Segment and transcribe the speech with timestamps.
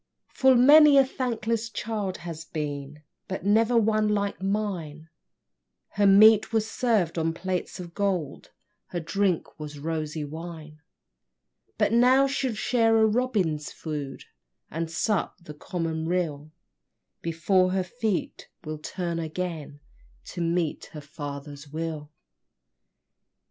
[0.29, 5.09] Full many a thankless child has been, But never one like mine;
[5.89, 8.49] Her meat was served on plates of gold,
[8.87, 10.81] Her drink was rosy wine;
[11.77, 14.23] But now she'll share the robin's food,
[14.71, 16.51] And sup the common rill,
[17.21, 19.81] Before her feet will turn again
[20.33, 22.09] To meet her father's will!